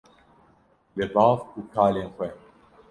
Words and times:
li 0.97 1.05
bav 1.13 1.37
û 1.57 1.59
kalên 1.73 2.07
xwe 2.15 2.29